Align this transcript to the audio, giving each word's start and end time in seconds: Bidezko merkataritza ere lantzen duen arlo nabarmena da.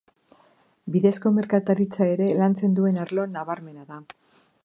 Bidezko 0.95 1.31
merkataritza 1.35 2.07
ere 2.15 2.31
lantzen 2.41 2.75
duen 2.79 2.99
arlo 3.05 3.27
nabarmena 3.35 3.89
da. 3.93 4.01